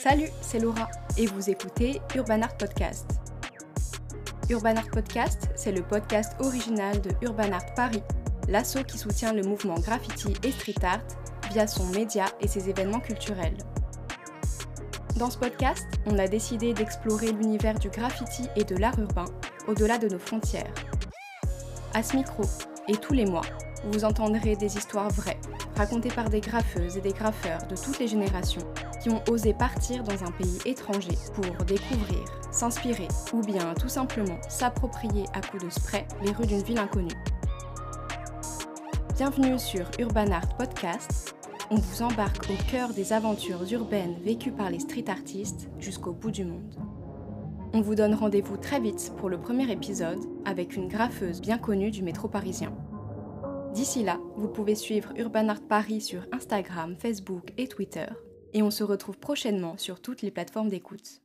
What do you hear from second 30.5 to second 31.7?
étranger pour